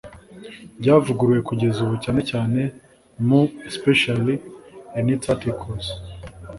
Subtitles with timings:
[0.79, 2.61] ryavuguruwe kugeza ubu cyane cyane
[3.27, 4.35] mu especially
[4.97, 5.85] in its articles